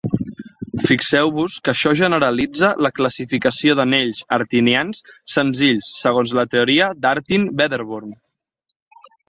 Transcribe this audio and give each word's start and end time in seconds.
Fixeu-vos 0.85 1.57
que 1.67 1.71
això 1.73 1.91
generalitza 1.99 2.71
la 2.85 2.91
classificació 3.01 3.77
d'anells 3.81 4.23
artinians 4.39 5.05
senzills 5.37 5.93
segons 6.07 6.37
la 6.41 6.49
teoria 6.57 6.91
d'Artin-Wedderburn. 7.05 8.21